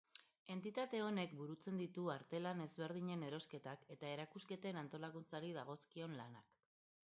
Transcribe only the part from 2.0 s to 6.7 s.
artelan ezberdinen erosketak eta erakusketen antolakuntzari dagozkion lanak.